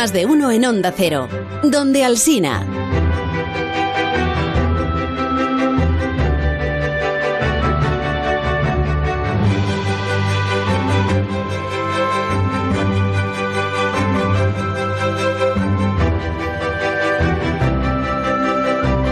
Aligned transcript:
Más 0.00 0.14
de 0.14 0.24
uno 0.24 0.50
en 0.50 0.64
Onda 0.64 0.94
Cero. 0.96 1.28
Donde 1.62 2.02
Alsina. 2.04 2.64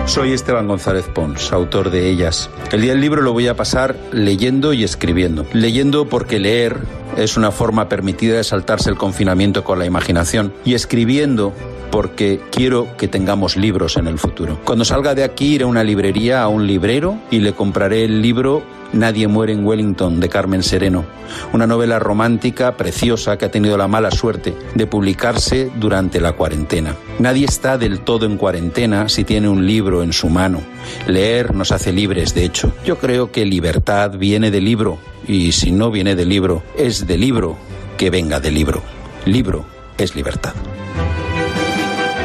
Soy 0.06 0.32
Esteban 0.32 0.66
González 0.68 1.04
Pons, 1.12 1.52
autor 1.52 1.90
de 1.90 2.08
ellas. 2.08 2.48
El 2.72 2.80
día 2.80 2.92
del 2.92 3.02
libro 3.02 3.20
lo 3.20 3.34
voy 3.34 3.46
a 3.46 3.54
pasar 3.54 3.94
leyendo 4.10 4.72
y 4.72 4.84
escribiendo. 4.84 5.44
Leyendo 5.52 6.08
porque 6.08 6.38
leer 6.38 6.78
es 7.18 7.36
una 7.36 7.50
forma 7.50 7.88
permitida 7.88 8.36
de 8.36 8.44
saltarse 8.44 8.90
el 8.90 8.96
confinamiento 8.96 9.64
con 9.64 9.78
la 9.78 9.86
imaginación. 9.86 10.52
Y 10.64 10.74
escribiendo 10.74 11.52
porque 11.90 12.40
quiero 12.50 12.96
que 12.96 13.08
tengamos 13.08 13.56
libros 13.56 13.96
en 13.96 14.06
el 14.06 14.18
futuro. 14.18 14.58
Cuando 14.64 14.84
salga 14.84 15.14
de 15.14 15.24
aquí 15.24 15.54
iré 15.54 15.64
a 15.64 15.68
una 15.68 15.84
librería, 15.84 16.42
a 16.42 16.48
un 16.48 16.66
librero, 16.66 17.18
y 17.30 17.38
le 17.38 17.54
compraré 17.54 18.04
el 18.04 18.22
libro 18.22 18.62
Nadie 18.92 19.28
muere 19.28 19.52
en 19.52 19.66
Wellington 19.66 20.18
de 20.18 20.30
Carmen 20.30 20.62
Sereno, 20.62 21.04
una 21.52 21.66
novela 21.66 21.98
romántica 21.98 22.74
preciosa 22.76 23.36
que 23.36 23.44
ha 23.44 23.50
tenido 23.50 23.76
la 23.76 23.86
mala 23.86 24.10
suerte 24.10 24.54
de 24.74 24.86
publicarse 24.86 25.70
durante 25.76 26.20
la 26.20 26.32
cuarentena. 26.32 26.96
Nadie 27.18 27.44
está 27.44 27.76
del 27.76 28.00
todo 28.00 28.24
en 28.24 28.38
cuarentena 28.38 29.10
si 29.10 29.24
tiene 29.24 29.48
un 29.50 29.66
libro 29.66 30.02
en 30.02 30.14
su 30.14 30.30
mano. 30.30 30.62
Leer 31.06 31.54
nos 31.54 31.70
hace 31.70 31.92
libres, 31.92 32.34
de 32.34 32.46
hecho. 32.46 32.72
Yo 32.82 32.96
creo 32.96 33.30
que 33.30 33.44
libertad 33.44 34.12
viene 34.16 34.50
de 34.50 34.62
libro, 34.62 34.98
y 35.28 35.52
si 35.52 35.70
no 35.70 35.90
viene 35.90 36.16
de 36.16 36.24
libro, 36.24 36.62
es 36.76 37.06
de 37.06 37.18
libro 37.18 37.56
que 37.98 38.10
venga 38.10 38.40
de 38.40 38.50
libro. 38.50 38.82
Libro 39.26 39.66
es 39.98 40.16
libertad. 40.16 40.54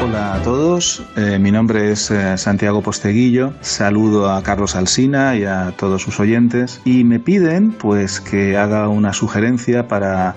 Hola 0.02 0.34
a 0.34 0.42
todos, 0.42 1.02
eh, 1.16 1.38
mi 1.38 1.50
nombre 1.50 1.92
es 1.92 2.10
eh, 2.10 2.36
Santiago 2.36 2.82
Posteguillo, 2.82 3.52
saludo 3.60 4.30
a 4.30 4.42
Carlos 4.42 4.74
Alsina 4.74 5.36
y 5.36 5.44
a 5.44 5.72
todos 5.76 6.02
sus 6.02 6.20
oyentes 6.20 6.80
y 6.84 7.04
me 7.04 7.20
piden 7.20 7.72
pues 7.72 8.20
que 8.20 8.56
haga 8.56 8.88
una 8.88 9.12
sugerencia 9.12 9.88
para 9.88 10.34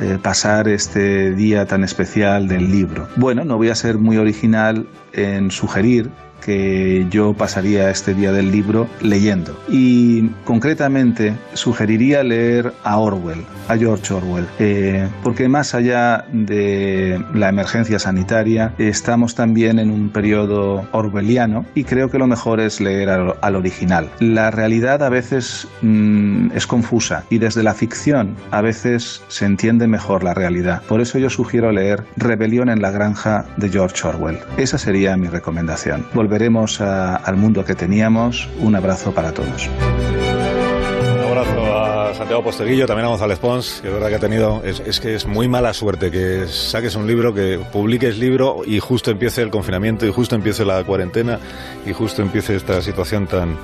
eh, 0.00 0.18
pasar 0.22 0.68
este 0.68 1.32
día 1.32 1.66
tan 1.66 1.84
especial 1.84 2.48
del 2.48 2.70
libro. 2.70 3.06
Bueno, 3.16 3.44
no 3.44 3.58
voy 3.58 3.68
a 3.68 3.74
ser 3.74 3.98
muy 3.98 4.16
original 4.16 4.86
en 5.12 5.50
sugerir 5.50 6.10
que 6.44 7.06
yo 7.10 7.34
pasaría 7.34 7.90
este 7.90 8.14
día 8.14 8.32
del 8.32 8.50
libro 8.50 8.88
leyendo. 9.00 9.58
Y 9.68 10.28
concretamente 10.44 11.34
sugeriría 11.54 12.22
leer 12.22 12.72
a 12.84 12.98
Orwell, 12.98 13.44
a 13.68 13.76
George 13.76 14.12
Orwell, 14.12 14.46
eh, 14.58 15.08
porque 15.22 15.48
más 15.48 15.74
allá 15.74 16.24
de 16.32 17.22
la 17.34 17.48
emergencia 17.48 17.98
sanitaria, 17.98 18.74
estamos 18.78 19.34
también 19.34 19.78
en 19.78 19.90
un 19.90 20.10
periodo 20.10 20.86
orwelliano 20.92 21.64
y 21.74 21.84
creo 21.84 22.10
que 22.10 22.18
lo 22.18 22.26
mejor 22.26 22.60
es 22.60 22.80
leer 22.80 23.08
al, 23.08 23.56
original. 23.56 24.08
La 24.20 24.50
realidad 24.50 25.02
a 25.02 25.08
veces 25.08 25.68
mm, 25.82 26.50
es 26.54 26.66
confusa 26.66 27.24
y 27.30 27.38
desde 27.38 27.62
la 27.62 27.74
ficción 27.74 28.34
a 28.50 28.60
veces 28.60 29.22
se 29.28 29.44
entiende 29.44 29.86
mejor 29.86 30.24
la 30.24 30.34
realidad. 30.34 30.82
Por 30.88 31.00
eso 31.00 31.18
yo 31.18 31.30
sugiero 31.30 31.70
leer 31.70 32.04
Rebelión 32.16 32.68
en 32.68 32.82
la 32.82 32.90
granja 32.90 33.44
de 33.56 33.68
George 33.68 34.06
Orwell. 34.06 34.38
Esa 34.56 34.78
sería 34.78 35.16
mi 35.16 35.28
recomendación 35.28 36.04
volveremos 36.32 36.80
al 36.80 37.36
mundo 37.36 37.62
que 37.62 37.74
teníamos. 37.74 38.48
Un 38.58 38.74
abrazo 38.74 39.12
para 39.12 39.34
todos. 39.34 39.68
Un 39.68 41.26
abrazo 41.26 41.76
a 41.76 42.14
Santiago 42.14 42.42
Posteguillo, 42.42 42.86
también 42.86 43.04
a 43.04 43.08
González 43.08 43.38
Pons, 43.38 43.82
es 43.84 43.92
verdad 43.92 44.08
que 44.08 44.14
ha 44.14 44.18
tenido, 44.18 44.62
es, 44.64 44.98
que 44.98 45.14
es 45.14 45.26
muy 45.26 45.46
mala 45.46 45.74
suerte 45.74 46.10
que 46.10 46.46
saques 46.48 46.96
un 46.96 47.06
libro, 47.06 47.34
que 47.34 47.60
publiques 47.70 48.16
libro 48.16 48.62
y 48.64 48.78
justo 48.78 49.10
empiece 49.10 49.42
el 49.42 49.50
confinamiento 49.50 50.06
y 50.06 50.10
justo 50.10 50.34
empiece 50.34 50.64
la 50.64 50.82
cuarentena 50.84 51.38
y 51.84 51.92
justo 51.92 52.22
empiece 52.22 52.56
esta 52.56 52.80
situación 52.80 53.26
tan, 53.26 53.58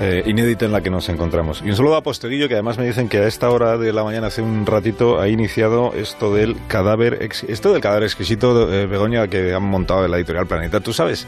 eh, 0.00 0.22
inédita 0.26 0.64
en 0.64 0.72
la 0.72 0.80
que 0.80 0.90
nos 0.90 1.08
encontramos. 1.08 1.62
Y 1.64 1.70
un 1.70 1.76
saludo 1.76 1.96
a 1.96 2.02
Posteguillo, 2.02 2.48
que 2.48 2.54
además 2.54 2.78
me 2.78 2.86
dicen 2.86 3.08
que 3.08 3.18
a 3.18 3.26
esta 3.26 3.50
hora 3.50 3.76
de 3.76 3.92
la 3.92 4.04
mañana, 4.04 4.28
hace 4.28 4.42
un 4.42 4.66
ratito, 4.66 5.20
ha 5.20 5.28
iniciado 5.28 5.92
esto 5.94 6.34
del 6.34 6.56
cadáver, 6.66 7.18
esto 7.22 7.72
del 7.72 7.80
cadáver 7.80 8.04
exquisito, 8.04 8.72
eh, 8.72 8.86
Begoña, 8.86 9.28
que 9.28 9.54
han 9.54 9.64
montado 9.64 10.04
en 10.04 10.10
la 10.10 10.16
editorial 10.16 10.46
Planeta. 10.46 10.80
¿Tú 10.80 10.92
sabes 10.92 11.26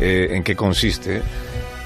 eh, 0.00 0.28
en 0.30 0.42
qué 0.42 0.56
consiste? 0.56 1.22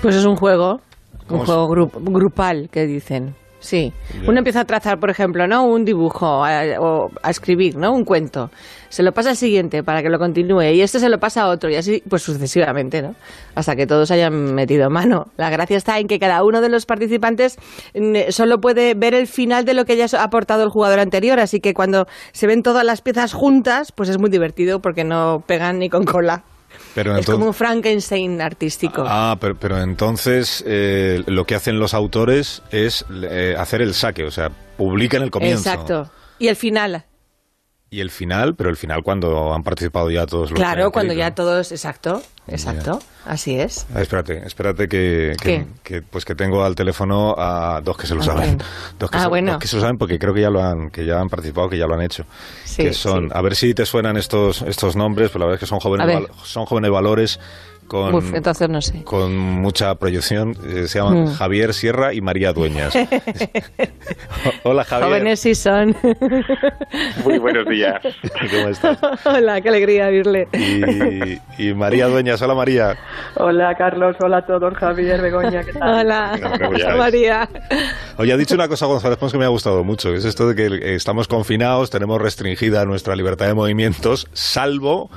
Pues 0.02 0.16
es 0.16 0.24
un 0.24 0.36
juego, 0.36 0.80
un 1.28 1.44
juego 1.44 1.68
grupal, 1.68 2.68
que 2.70 2.86
dicen. 2.86 3.34
Sí. 3.60 3.92
Uno 4.26 4.38
empieza 4.38 4.60
a 4.60 4.64
trazar, 4.64 4.98
por 4.98 5.10
ejemplo, 5.10 5.46
¿no? 5.46 5.64
Un 5.64 5.84
dibujo 5.84 6.26
o 6.26 7.10
a 7.22 7.30
escribir, 7.30 7.76
¿no? 7.76 7.92
Un 7.92 8.04
cuento. 8.04 8.50
Se 8.88 9.02
lo 9.02 9.12
pasa 9.12 9.30
al 9.30 9.36
siguiente 9.36 9.84
para 9.84 10.02
que 10.02 10.08
lo 10.08 10.18
continúe 10.18 10.72
y 10.72 10.80
este 10.80 10.98
se 10.98 11.08
lo 11.08 11.18
pasa 11.20 11.42
a 11.42 11.48
otro 11.48 11.70
y 11.70 11.76
así 11.76 12.02
pues 12.08 12.22
sucesivamente, 12.22 13.02
¿no? 13.02 13.14
Hasta 13.54 13.76
que 13.76 13.86
todos 13.86 14.10
hayan 14.10 14.54
metido 14.54 14.88
mano. 14.90 15.26
La 15.36 15.50
gracia 15.50 15.76
está 15.76 15.98
en 15.98 16.08
que 16.08 16.18
cada 16.18 16.42
uno 16.42 16.60
de 16.60 16.70
los 16.70 16.86
participantes 16.86 17.58
mm, 17.94 18.30
solo 18.30 18.60
puede 18.60 18.94
ver 18.94 19.14
el 19.14 19.26
final 19.26 19.64
de 19.64 19.74
lo 19.74 19.84
que 19.84 19.96
ya 19.96 20.06
ha 20.18 20.24
aportado 20.24 20.64
el 20.64 20.70
jugador 20.70 20.98
anterior, 20.98 21.38
así 21.38 21.60
que 21.60 21.74
cuando 21.74 22.06
se 22.32 22.46
ven 22.46 22.62
todas 22.62 22.84
las 22.84 23.02
piezas 23.02 23.34
juntas, 23.34 23.92
pues 23.92 24.08
es 24.08 24.18
muy 24.18 24.30
divertido 24.30 24.80
porque 24.80 25.04
no 25.04 25.44
pegan 25.46 25.78
ni 25.78 25.90
con 25.90 26.04
cola 26.04 26.42
es 26.94 27.26
como 27.26 27.46
un 27.46 27.54
Frankenstein 27.54 28.40
artístico. 28.40 29.04
Ah, 29.06 29.36
pero, 29.40 29.80
entonces 29.82 30.62
eh, 30.66 31.22
lo 31.26 31.44
que 31.44 31.54
hacen 31.54 31.78
los 31.78 31.94
autores 31.94 32.62
es 32.70 33.04
eh, 33.22 33.54
hacer 33.58 33.82
el 33.82 33.94
saque, 33.94 34.24
o 34.24 34.30
sea, 34.30 34.50
publican 34.76 35.22
el 35.22 35.30
comienzo. 35.30 35.70
Exacto. 35.70 36.10
Y 36.38 36.48
el 36.48 36.56
final. 36.56 37.04
Y 37.92 38.00
el 38.00 38.10
final, 38.10 38.54
pero 38.54 38.70
el 38.70 38.76
final 38.76 39.02
cuando 39.02 39.52
han 39.52 39.64
participado 39.64 40.08
ya 40.12 40.24
todos 40.24 40.52
los 40.52 40.60
Claro, 40.60 40.92
cuando 40.92 41.12
ya 41.12 41.34
todos, 41.34 41.72
exacto, 41.72 42.22
exacto, 42.46 43.00
así 43.26 43.58
es. 43.58 43.84
Ah, 43.92 44.00
espérate, 44.00 44.46
espérate 44.46 44.88
que, 44.88 45.66
que, 45.82 46.00
pues 46.02 46.24
que 46.24 46.36
tengo 46.36 46.62
al 46.62 46.76
teléfono 46.76 47.34
a 47.36 47.80
dos 47.82 47.96
que 47.96 48.06
se 48.06 48.14
lo 48.14 48.20
ah, 48.20 48.26
saben. 48.26 48.58
Dos 48.98 49.10
que, 49.10 49.18
ah, 49.18 49.22
se, 49.22 49.28
bueno. 49.28 49.58
que 49.58 49.66
se 49.66 49.74
lo 49.74 49.82
saben 49.82 49.98
porque 49.98 50.20
creo 50.20 50.32
que 50.32 50.40
ya 50.40 50.50
lo 50.50 50.62
han, 50.62 50.90
que 50.90 51.04
ya 51.04 51.18
han 51.18 51.28
participado, 51.28 51.68
que 51.68 51.78
ya 51.78 51.88
lo 51.88 51.94
han 51.94 52.02
hecho. 52.02 52.26
Sí, 52.64 52.84
que 52.84 52.92
son, 52.92 53.28
a 53.34 53.42
ver 53.42 53.56
si 53.56 53.74
te 53.74 53.84
suenan 53.84 54.16
estos, 54.16 54.62
estos 54.62 54.94
nombres, 54.94 55.30
pues 55.30 55.40
la 55.40 55.46
verdad 55.46 55.56
es 55.56 55.60
que 55.60 55.66
son 55.66 55.80
jóvenes, 55.80 56.28
son 56.44 56.66
jóvenes 56.66 56.92
valores 56.92 57.40
con, 57.90 58.36
entonces 58.36 58.68
no 58.68 58.80
sé. 58.80 59.02
con 59.02 59.36
mucha 59.36 59.96
proyección. 59.96 60.54
Eh, 60.64 60.86
se 60.86 61.00
llaman 61.00 61.24
mm. 61.24 61.34
Javier 61.34 61.74
Sierra 61.74 62.14
y 62.14 62.20
María 62.20 62.52
Dueñas. 62.52 62.94
Hola, 64.62 64.84
Javier. 64.84 65.08
Jóvenes 65.08 65.40
sí 65.40 65.56
son. 65.56 65.96
Muy 67.24 67.38
buenos 67.38 67.66
días. 67.66 68.00
¿Cómo 68.48 68.68
estás? 68.68 68.96
Hola, 69.26 69.60
qué 69.60 69.70
alegría 69.70 70.06
oírle. 70.06 70.46
Y, 71.58 71.74
María 71.74 72.06
Dueñas. 72.06 72.40
Hola, 72.40 72.54
María. 72.54 72.96
Hola, 73.34 73.74
Carlos. 73.74 74.14
Hola 74.20 74.36
a 74.36 74.46
todos. 74.46 74.72
Javier, 74.74 75.20
Begoña, 75.20 75.64
¿qué 75.64 75.72
tal? 75.72 76.06
Hola, 76.06 76.38
Hola 76.68 76.96
María. 76.96 77.48
Oye, 78.18 78.32
ha 78.32 78.36
dicho 78.36 78.54
una 78.54 78.68
cosa 78.68 78.86
González 78.86 79.18
Pons 79.18 79.32
que 79.32 79.38
me 79.38 79.46
ha 79.46 79.48
gustado 79.48 79.82
mucho, 79.82 80.14
es 80.14 80.24
esto 80.24 80.46
de 80.48 80.54
que 80.54 80.94
estamos 80.94 81.26
confinados, 81.26 81.90
tenemos 81.90 82.22
restringida 82.22 82.84
nuestra 82.84 83.16
libertad 83.16 83.46
de 83.46 83.54
movimientos, 83.54 84.28
salvo 84.32 85.10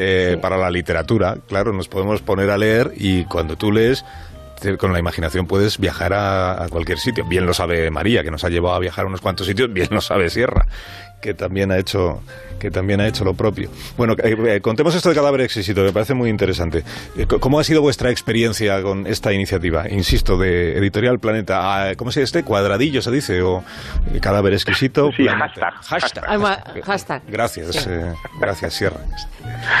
eh, 0.00 0.38
para 0.40 0.56
la 0.56 0.70
literatura. 0.70 1.36
Claro, 1.46 1.72
nos 1.72 1.88
podemos 1.88 2.22
poner 2.22 2.50
a 2.50 2.56
leer 2.56 2.92
y 2.96 3.24
cuando 3.24 3.56
tú 3.56 3.70
lees 3.70 4.04
con 4.78 4.92
la 4.92 4.98
imaginación 4.98 5.46
puedes 5.46 5.78
viajar 5.78 6.12
a, 6.14 6.66
cualquier 6.70 6.98
sitio. 6.98 7.24
Bien 7.24 7.46
lo 7.46 7.54
sabe 7.54 7.90
María, 7.90 8.22
que 8.22 8.30
nos 8.30 8.44
ha 8.44 8.48
llevado 8.48 8.74
a 8.74 8.78
viajar 8.78 9.04
a 9.04 9.08
unos 9.08 9.20
cuantos 9.20 9.46
sitios, 9.46 9.72
bien 9.72 9.88
lo 9.90 10.00
sabe 10.00 10.30
Sierra, 10.30 10.66
que 11.20 11.34
también 11.34 11.70
ha 11.70 11.78
hecho 11.78 12.20
que 12.60 12.70
también 12.70 13.00
ha 13.00 13.08
hecho 13.08 13.24
lo 13.24 13.34
propio. 13.34 13.70
Bueno, 13.96 14.12
eh, 14.22 14.36
eh, 14.46 14.60
contemos 14.60 14.94
esto 14.94 15.08
de 15.08 15.14
cadáver 15.14 15.40
exquisito, 15.40 15.80
que 15.80 15.86
me 15.86 15.92
parece 15.92 16.14
muy 16.14 16.28
interesante. 16.28 16.84
¿Cómo 17.40 17.58
ha 17.58 17.64
sido 17.64 17.80
vuestra 17.80 18.10
experiencia 18.10 18.82
con 18.82 19.06
esta 19.06 19.32
iniciativa? 19.32 19.88
Insisto, 19.88 20.36
de 20.36 20.76
Editorial 20.76 21.18
Planeta. 21.18 21.60
Ah, 21.62 21.92
¿Cómo 21.96 22.12
se 22.12 22.20
dice 22.20 22.38
este? 22.38 22.44
¿Cuadradillo 22.44 23.00
se 23.00 23.10
dice? 23.10 23.40
¿O 23.42 23.64
cadáver 24.20 24.52
exquisito? 24.52 25.10
Sí, 25.16 25.26
hashtag. 25.26 25.74
Hashtag. 26.84 27.22
Gracias, 27.28 27.88
gracias, 28.38 28.74
Sierra. 28.74 29.00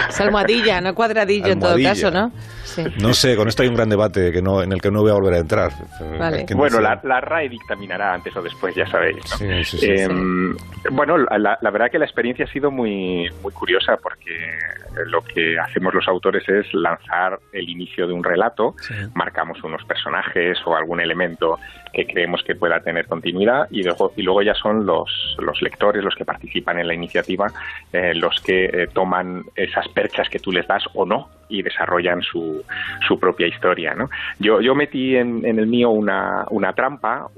Es 0.08 0.20
almohadilla, 0.20 0.80
no 0.80 0.94
cuadradillo 0.94 1.48
en 1.48 1.60
todo 1.60 1.76
caso, 1.82 2.10
¿no? 2.10 2.32
No 2.98 3.12
sé, 3.14 3.36
con 3.36 3.48
esto 3.48 3.62
hay 3.62 3.68
un 3.68 3.74
gran 3.74 3.88
debate 3.88 4.32
que 4.32 4.40
no, 4.40 4.62
en 4.62 4.72
el 4.72 4.80
que 4.80 4.90
no 4.90 5.00
voy 5.00 5.10
a 5.10 5.14
volver 5.14 5.34
a 5.34 5.38
entrar. 5.38 5.72
bueno, 6.54 6.80
la, 6.80 7.00
la, 7.02 7.20
RAE 7.20 7.48
dictaminará 7.48 8.14
antes 8.14 8.34
o 8.36 8.42
después, 8.42 8.74
ya 8.74 8.86
sabéis. 8.86 9.18
Em, 9.82 10.56
bueno, 10.92 11.16
la, 11.38 11.58
verdad 11.70 11.90
que 11.90 11.98
la 11.98 12.04
experiencia 12.04 12.44
ha 12.44 12.48
sido 12.48 12.70
muy, 12.70 13.30
muy 13.42 13.52
curiosa 13.52 13.96
porque 13.96 14.58
lo 15.06 15.22
que 15.22 15.58
hacemos 15.58 15.94
los 15.94 16.08
autores 16.08 16.48
es 16.48 16.72
lanzar 16.74 17.38
el 17.52 17.68
inicio 17.68 18.06
de 18.06 18.12
un 18.12 18.24
relato, 18.24 18.74
marcamos 19.14 19.62
unos 19.62 19.84
personajes 19.84 20.58
o 20.64 20.74
algún 20.74 21.00
elemento 21.00 21.58
que 21.92 22.06
creemos 22.06 22.42
que 22.42 22.54
pueda 22.54 22.80
tener 22.80 23.06
continuidad 23.06 23.66
y 23.70 23.82
luego, 23.82 24.12
y 24.16 24.22
luego 24.22 24.42
ya 24.42 24.54
son 24.54 24.86
los, 24.86 25.36
los 25.38 25.60
lectores, 25.62 26.02
los 26.02 26.14
que 26.14 26.24
participan 26.24 26.78
en 26.78 26.88
la 26.88 26.94
iniciativa, 26.94 27.46
eh, 27.92 28.14
los 28.14 28.40
que 28.40 28.64
eh, 28.64 28.88
toman 28.92 29.44
esas 29.54 29.88
perchas 29.88 30.28
que 30.28 30.38
tú 30.38 30.52
les 30.52 30.66
das 30.66 30.84
o 30.94 31.06
no 31.06 31.28
y 31.48 31.62
desarrollan 31.62 32.22
su, 32.22 32.64
su 33.06 33.18
propia 33.18 33.46
historia. 33.46 33.94
¿no? 33.94 34.08
Yo, 34.38 34.60
yo 34.60 34.74
metí 34.74 35.16
en, 35.16 35.44
en 35.44 35.58
el 35.58 35.66
mío 35.66 35.90
una, 35.90 36.44
una 36.50 36.72
trampa, 36.72 37.28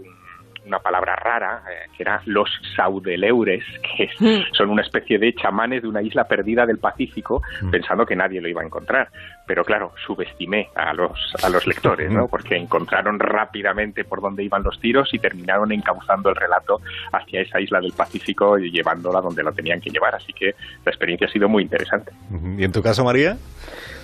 una 0.67 0.79
palabra 0.79 1.17
rara, 1.17 1.63
eh, 1.71 1.89
que 1.97 2.03
era 2.03 2.23
los 2.27 2.49
saudeleures, 2.77 3.65
que 3.97 4.09
mm. 4.19 4.53
son 4.53 4.71
una 4.71 4.83
especie 4.83 5.19
de 5.19 5.35
chamanes 5.35 5.83
de 5.83 5.89
una 5.89 6.03
isla 6.03 6.25
perdida 6.25 6.67
del 6.67 6.79
Pacífico, 6.79 7.43
mm. 7.63 7.71
pensando 7.71 8.07
que 8.07 8.17
nadie 8.17 8.41
lo 8.41 8.49
iba 8.49 8.63
a 8.63 8.65
encontrar. 8.65 9.09
Pero 9.47 9.65
claro, 9.65 9.93
subestimé 10.07 10.69
a 10.75 10.95
los, 10.95 11.19
a 11.43 11.49
los 11.49 11.67
lectores, 11.67 12.11
¿no? 12.11 12.29
porque 12.29 12.57
encontraron 12.57 13.19
rápidamente 13.19 14.05
por 14.05 14.21
dónde 14.21 14.45
iban 14.45 14.63
los 14.63 14.79
tiros 14.81 15.13
y 15.13 15.19
terminaron 15.19 15.73
encauzando 15.73 16.31
el 16.31 16.37
relato 16.37 16.81
hacia 17.13 17.41
esa 17.41 17.61
isla 17.61 17.81
del 17.81 17.93
Pacífico 17.93 18.59
y 18.59 18.71
llevándola 18.71 19.21
donde 19.21 19.43
lo 19.43 19.53
tenían 19.53 19.81
que 19.81 19.91
llevar. 19.91 20.15
Así 20.15 20.33
que 20.33 20.55
la 20.85 20.91
experiencia 20.91 21.27
ha 21.27 21.31
sido 21.31 21.49
muy 21.49 21.65
interesante. 21.65 22.13
¿Y 22.57 22.65
en 22.65 22.73
tu 22.73 22.83
caso, 22.83 23.05
María? 23.05 23.37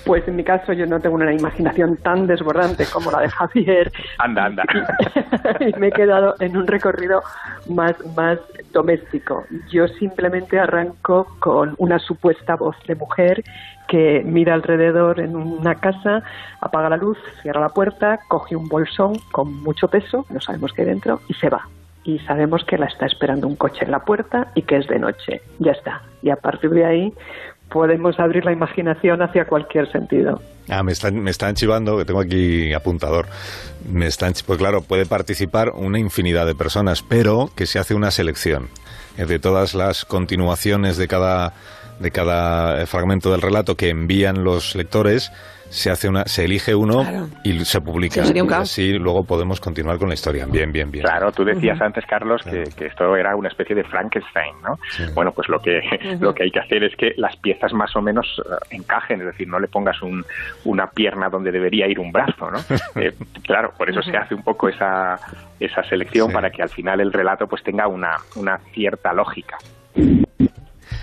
Pues 0.08 0.26
en 0.26 0.36
mi 0.36 0.42
caso 0.42 0.72
yo 0.72 0.86
no 0.86 0.98
tengo 1.00 1.16
una 1.16 1.30
imaginación 1.30 1.98
tan 1.98 2.26
desbordante 2.26 2.86
como 2.90 3.10
la 3.10 3.20
de 3.20 3.28
Javier. 3.28 3.92
Anda, 4.16 4.46
anda. 4.46 4.64
y 5.60 5.78
me 5.78 5.88
he 5.88 5.92
quedado 5.92 6.34
en 6.40 6.56
un 6.56 6.66
recorrido 6.66 7.20
más, 7.68 7.94
más 8.16 8.38
doméstico. 8.72 9.44
Yo 9.70 9.86
simplemente 9.86 10.58
arranco 10.58 11.26
con 11.40 11.74
una 11.76 11.98
supuesta 11.98 12.56
voz 12.56 12.74
de 12.86 12.94
mujer 12.94 13.44
que 13.86 14.22
mira 14.24 14.54
alrededor 14.54 15.20
en 15.20 15.36
una 15.36 15.74
casa, 15.74 16.22
apaga 16.62 16.88
la 16.88 16.96
luz, 16.96 17.18
cierra 17.42 17.60
la 17.60 17.68
puerta, 17.68 18.20
coge 18.28 18.56
un 18.56 18.66
bolsón 18.66 19.12
con 19.30 19.62
mucho 19.62 19.88
peso, 19.88 20.24
no 20.30 20.40
sabemos 20.40 20.72
qué 20.72 20.82
hay 20.82 20.88
dentro, 20.88 21.20
y 21.28 21.34
se 21.34 21.50
va. 21.50 21.68
Y 22.04 22.18
sabemos 22.20 22.64
que 22.64 22.78
la 22.78 22.86
está 22.86 23.04
esperando 23.04 23.46
un 23.46 23.56
coche 23.56 23.84
en 23.84 23.90
la 23.90 23.98
puerta 23.98 24.52
y 24.54 24.62
que 24.62 24.76
es 24.76 24.88
de 24.88 24.98
noche. 24.98 25.42
Ya 25.58 25.72
está. 25.72 26.00
Y 26.22 26.30
a 26.30 26.36
partir 26.36 26.70
de 26.70 26.86
ahí, 26.86 27.12
podemos 27.70 28.18
abrir 28.18 28.44
la 28.44 28.52
imaginación 28.52 29.22
hacia 29.22 29.46
cualquier 29.46 29.90
sentido. 29.90 30.40
Ah, 30.68 30.82
me 30.82 30.92
están, 30.92 31.18
me 31.20 31.30
están 31.30 31.54
chivando, 31.54 31.96
que 31.96 32.04
tengo 32.04 32.20
aquí 32.20 32.72
apuntador. 32.72 33.26
Me 33.90 34.06
están, 34.06 34.34
pues 34.46 34.58
claro, 34.58 34.82
puede 34.82 35.06
participar 35.06 35.70
una 35.70 35.98
infinidad 35.98 36.46
de 36.46 36.54
personas, 36.54 37.02
pero 37.02 37.50
que 37.54 37.66
se 37.66 37.78
hace 37.78 37.94
una 37.94 38.10
selección 38.10 38.68
de 39.16 39.38
todas 39.38 39.74
las 39.74 40.04
continuaciones 40.04 40.96
de 40.96 41.08
cada, 41.08 41.54
de 41.98 42.10
cada 42.10 42.86
fragmento 42.86 43.30
del 43.30 43.42
relato 43.42 43.74
que 43.74 43.90
envían 43.90 44.44
los 44.44 44.74
lectores 44.74 45.32
se 45.70 45.90
hace 45.90 46.08
una, 46.08 46.24
se 46.24 46.44
elige 46.44 46.74
uno 46.74 47.02
y 47.44 47.64
se 47.64 47.80
publica. 47.80 48.22
y 48.22 48.52
así 48.54 48.92
luego 48.94 49.24
podemos 49.24 49.60
continuar 49.60 49.98
con 49.98 50.08
la 50.08 50.14
historia. 50.14 50.46
Bien, 50.50 50.72
bien, 50.72 50.90
bien. 50.90 51.04
Claro, 51.04 51.30
tú 51.32 51.44
decías 51.44 51.80
antes, 51.80 52.04
Carlos, 52.06 52.42
que, 52.42 52.86
esto 52.86 53.16
era 53.16 53.36
una 53.36 53.48
especie 53.48 53.76
de 53.76 53.84
Frankenstein, 53.84 54.54
¿no? 54.62 54.76
Bueno, 55.14 55.32
pues 55.32 55.48
lo 55.48 55.58
que, 55.58 55.80
lo 56.20 56.32
que 56.32 56.44
hay 56.44 56.50
que 56.50 56.60
hacer 56.60 56.84
es 56.84 56.96
que 56.96 57.12
las 57.16 57.36
piezas 57.36 57.72
más 57.72 57.94
o 57.96 58.00
menos 58.00 58.26
eh, 58.38 58.76
encajen, 58.76 59.20
es 59.20 59.26
decir, 59.26 59.48
no 59.48 59.58
le 59.58 59.68
pongas 59.68 60.00
un, 60.02 60.24
una 60.64 60.86
pierna 60.86 61.28
donde 61.28 61.50
debería 61.50 61.86
ir 61.86 61.98
un 61.98 62.12
brazo, 62.12 62.50
¿no? 62.50 62.58
Eh, 62.98 63.12
claro, 63.44 63.72
por 63.76 63.88
eso 63.88 64.02
se 64.02 64.16
hace 64.16 64.34
un 64.34 64.42
poco 64.42 64.68
esa, 64.68 65.16
esa 65.60 65.82
selección 65.84 66.32
para 66.32 66.50
que 66.50 66.62
al 66.62 66.68
final 66.68 67.00
el 67.00 67.12
relato 67.12 67.46
pues 67.46 67.62
tenga 67.62 67.86
una, 67.86 68.16
una 68.34 68.58
cierta 68.72 69.12
lógica. 69.12 69.56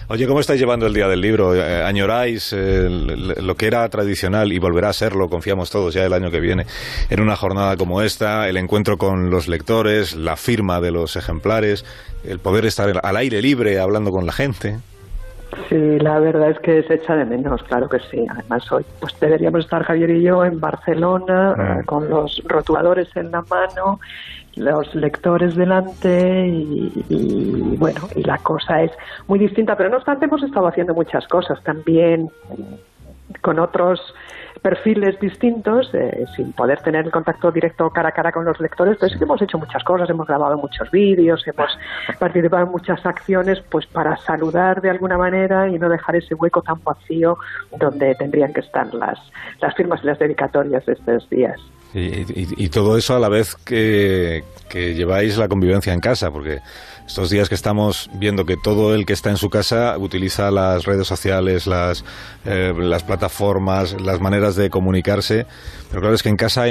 Oye, 0.07 0.28
¿cómo 0.28 0.40
estáis 0.40 0.60
llevando 0.60 0.86
el 0.86 0.94
Día 0.94 1.07
del 1.07 1.19
Libro? 1.19 1.56
Eh, 1.56 1.84
¿Añoráis 1.84 2.54
eh, 2.54 2.88
lo 2.90 3.56
que 3.56 3.66
era 3.66 3.90
tradicional 3.90 4.54
y 4.54 4.60
volverá 4.60 4.90
a 4.90 4.94
serlo, 4.94 5.30
confiamos 5.30 5.72
todos 5.72 5.96
ya 5.96 6.06
el 6.06 6.13
año 6.13 6.30
que 6.30 6.40
viene, 6.40 6.68
en 7.10 7.22
una 7.22 7.36
jornada 7.36 7.75
como 7.75 8.04
esta, 8.04 8.48
el 8.48 8.57
encuentro 8.57 8.98
con 8.98 9.31
los 9.31 9.48
lectores, 9.48 10.16
la 10.16 10.36
firma 10.36 10.80
de 10.80 10.92
los 10.92 11.16
ejemplares, 11.16 11.86
el 12.24 12.38
poder 12.38 12.68
estar 12.68 13.02
al 13.02 13.18
aire 13.18 13.42
libre 13.42 13.80
hablando 13.80 14.12
con 14.12 14.28
la 14.28 14.31
gente? 14.31 14.78
Sí, 15.69 16.00
la 16.00 16.19
verdad 16.19 16.52
es 16.52 16.60
que 16.60 16.84
se 16.84 16.96
echa 16.96 17.16
de 17.16 17.25
menos, 17.25 17.63
claro 17.63 17.90
que 17.90 18.00
sí. 18.12 18.25
Además, 18.30 18.72
hoy 18.72 18.86
pues 19.00 19.19
deberíamos 19.19 19.62
estar 19.62 19.84
Javier 19.84 20.12
y 20.12 20.24
yo 20.24 20.46
en 20.46 20.60
Barcelona 20.60 21.56
ah. 21.57 21.81
con 21.86 22.10
los 22.10 22.42
rotuladores 22.46 23.07
en 23.16 23.31
la 23.31 23.42
mano 23.50 24.00
los 24.56 24.94
lectores 24.96 25.56
delante 25.56 26.48
y, 26.48 27.75
bueno, 27.78 28.07
y 28.16 28.24
la 28.24 28.38
cosa 28.38 28.84
es 28.84 28.92
muy 29.28 29.38
distinta, 29.40 29.75
pero 29.75 29.90
no 29.90 29.98
obstante 29.98 30.25
hemos 30.25 30.44
estado 30.44 30.68
haciendo 30.68 30.94
muchas 30.94 31.28
cosas 31.28 31.62
también 31.63 32.30
con 33.42 33.60
otros 33.60 34.00
perfiles 34.66 35.20
distintos, 35.20 35.94
eh, 35.94 36.26
sin 36.36 36.52
poder 36.52 36.82
tener 36.82 37.06
el 37.06 37.12
contacto 37.12 37.52
directo 37.52 37.88
cara 37.92 38.10
a 38.10 38.12
cara 38.12 38.32
con 38.32 38.46
los 38.46 38.60
lectores, 38.60 38.98
pero 39.00 39.12
sí 39.12 39.20
que 39.20 39.24
hemos 39.24 39.40
hecho 39.40 39.60
muchas 39.60 39.84
cosas, 39.84 40.10
hemos 40.10 40.26
grabado 40.26 40.58
muchos 40.58 40.90
vídeos, 40.90 41.44
hemos 41.46 41.70
participado 42.20 42.66
en 42.66 42.72
muchas 42.72 43.06
acciones, 43.06 43.60
pues 43.70 43.86
para 43.86 44.18
saludar 44.18 44.82
de 44.82 44.90
alguna 44.90 45.20
manera 45.20 45.70
y 45.70 45.78
no 45.78 45.88
dejar 45.88 46.16
ese 46.16 46.34
hueco 46.34 46.64
tan 46.64 46.84
vacío 46.84 47.38
donde 47.78 48.16
tendrían 48.16 48.54
que 48.54 48.62
estar 48.62 48.92
las, 48.92 49.20
las 49.62 49.76
firmas 49.76 50.00
y 50.02 50.08
las 50.08 50.18
dedicatorias 50.18 50.84
de 50.88 50.94
estos 50.94 51.30
días. 51.30 51.62
Y, 51.94 52.68
todo 52.70 52.98
eso 52.98 53.16
a 53.16 53.20
la 53.20 53.30
vez 53.30 53.56
que, 53.56 54.44
lleváis 54.74 55.38
la 55.38 55.48
convivencia 55.48 55.94
en 55.94 56.00
casa, 56.00 56.32
porque 56.32 56.60
estos 57.07 57.30
días 57.30 57.50
que 57.50 57.56
estamos 57.56 58.10
viendo 58.13 58.46
que 58.46 58.56
todo 58.57 58.96
el 58.96 59.06
que 59.06 59.13
está 59.13 59.30
en 59.30 59.38
su 59.38 59.50
casa 59.50 59.98
utiliza 59.98 60.52
las 60.52 60.86
redes 60.86 61.07
sociales, 61.07 61.68
las, 61.68 62.04
eh, 62.46 62.74
las 62.75 63.04
plataformas, 63.04 64.00
las 64.02 64.19
maneras 64.19 64.56
de 64.56 64.69
comunicarse, 64.69 65.46
pero 65.90 66.02
claro 66.02 66.16
es 66.16 66.24
que 66.24 66.30
en 66.30 66.36
casa 66.36 66.66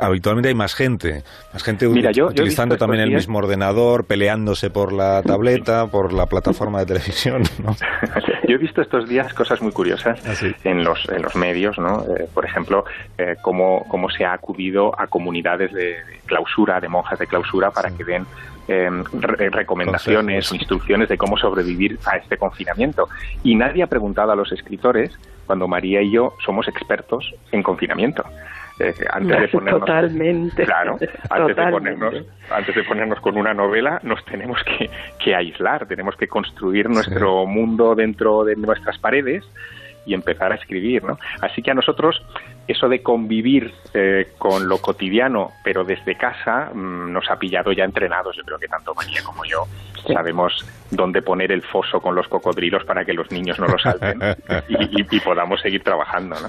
habitualmente 0.00 0.48
hay 0.48 0.54
más 0.54 0.74
gente, 0.74 1.22
más 1.52 1.62
gente 1.62 1.86
utilizando 1.86 2.76
también 2.76 3.02
el 3.02 3.10
mismo 3.10 3.38
ordenador, 3.38 4.06
peleándose 4.06 4.70
por 4.70 4.92
la 4.92 5.22
tableta, 5.22 5.86
por 5.86 6.12
la 6.12 6.26
plataforma 6.26 6.80
de 6.80 6.86
televisión. 6.86 7.42
yo 8.48 8.54
he 8.54 8.58
visto 8.58 8.80
estos 8.80 9.08
días 9.08 9.32
cosas 9.34 9.60
muy 9.60 9.72
curiosas 9.72 10.18
ah, 10.26 10.34
en, 10.64 10.82
los, 10.82 11.06
en 11.10 11.22
los 11.22 11.36
medios, 11.36 11.78
¿no? 11.78 12.02
Eh, 12.02 12.26
por 12.32 12.46
ejemplo, 12.46 12.84
eh, 13.18 13.34
cómo, 13.42 13.84
cómo 13.88 14.08
se 14.08 14.24
ha 14.24 14.32
acudido 14.32 14.98
a 14.98 15.06
comunidades 15.06 15.72
de, 15.72 15.96
clausura, 16.28 16.80
de 16.80 16.88
monjas 16.88 17.18
de 17.18 17.26
clausura, 17.26 17.72
para 17.72 17.90
que 17.90 18.04
den 18.04 18.24
em, 18.68 19.02
recomendaciones 19.50 20.52
o 20.52 20.54
instrucciones 20.54 21.08
de 21.08 21.18
cómo 21.18 21.36
sobrevivir 21.36 21.98
a 22.06 22.18
este 22.18 22.36
confinamiento. 22.36 23.08
Y 23.42 23.56
nadie 23.56 23.82
ha 23.82 23.88
preguntado 23.88 24.30
a 24.30 24.36
los 24.36 24.52
escritores 24.52 25.18
cuando 25.46 25.66
María 25.66 26.00
y 26.02 26.12
yo 26.12 26.34
somos 26.44 26.68
expertos 26.68 27.34
en 27.50 27.62
confinamiento. 27.62 28.22
Eh, 28.78 28.94
antes 29.10 29.40
de 29.40 29.48
ponernos, 29.52 29.80
totalmente. 29.80 30.64
Claro, 30.64 30.98
antes 31.30 31.56
de 31.56 31.66
ponernos, 31.70 32.14
antes 32.50 32.74
de 32.74 32.84
ponernos 32.84 33.20
con 33.20 33.36
una 33.36 33.54
novela, 33.54 33.98
nos 34.04 34.24
tenemos 34.24 34.62
que, 34.62 34.88
que 35.18 35.34
aislar, 35.34 35.86
tenemos 35.86 36.16
que 36.16 36.28
construir 36.28 36.88
nuestro 36.88 37.46
mundo 37.46 37.94
dentro 37.94 38.44
de 38.44 38.54
nuestras 38.56 38.98
paredes 38.98 39.44
y 40.06 40.14
empezar 40.14 40.52
a 40.52 40.54
escribir, 40.54 41.04
¿no? 41.04 41.18
Así 41.40 41.62
que 41.62 41.70
a 41.70 41.74
nosotros 41.74 42.22
eso 42.68 42.88
de 42.88 43.02
convivir 43.02 43.72
eh, 43.94 44.32
con 44.36 44.68
lo 44.68 44.78
cotidiano, 44.78 45.52
pero 45.64 45.84
desde 45.84 46.16
casa, 46.16 46.70
mm, 46.72 47.10
nos 47.10 47.28
ha 47.30 47.38
pillado 47.38 47.72
ya 47.72 47.84
entrenados. 47.84 48.36
Yo 48.36 48.44
creo 48.44 48.58
que 48.58 48.68
tanto 48.68 48.94
María 48.94 49.22
como 49.24 49.44
yo 49.46 49.66
sabemos 50.02 50.64
dónde 50.90 51.22
poner 51.22 51.52
el 51.52 51.62
foso 51.62 52.00
con 52.00 52.14
los 52.14 52.28
cocodrilos 52.28 52.84
para 52.84 53.04
que 53.04 53.12
los 53.12 53.30
niños 53.30 53.58
no 53.58 53.66
lo 53.66 53.78
salten 53.78 54.18
y, 54.68 55.20
podamos 55.20 55.60
seguir 55.60 55.82
trabajando. 55.82 56.36
¿no? 56.40 56.48